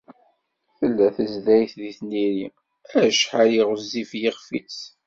[0.77, 2.47] Tella tezdayt deg tniri,
[3.05, 4.79] acḥal i ɣezzif yixef-is!